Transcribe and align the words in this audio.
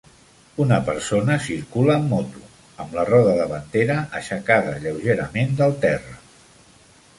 Una 0.63 0.77
persona 0.85 1.35
circula 1.47 1.97
amb 1.97 2.09
moto, 2.13 2.41
amb 2.85 2.97
la 2.99 3.05
roda 3.11 3.37
davantera 3.41 3.99
aixecada 4.21 4.75
lleugerament 4.87 5.57
del 5.63 5.79
terra. 5.87 6.19